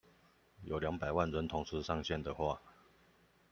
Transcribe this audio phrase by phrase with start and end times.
[0.63, 2.59] 有兩百萬人同時上線的話